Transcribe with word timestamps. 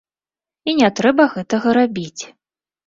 І 0.71 0.75
не 0.79 0.89
трэба 1.01 1.29
гэтага 1.37 1.77
рабіць. 1.81 2.21